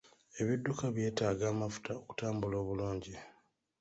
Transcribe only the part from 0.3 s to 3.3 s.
Ebidduka byetaaga amafuta okutambula obulungi.